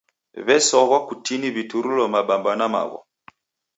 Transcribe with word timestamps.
W'esoghwa 0.45 0.99
kutini 1.07 1.47
w'ituruo 1.55 2.03
mabamba 2.13 2.51
na 2.59 2.67
magho. 2.73 2.99